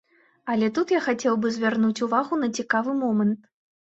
[0.53, 3.39] Але тут я хацеў бы звярнуць увагу на цікавы момант.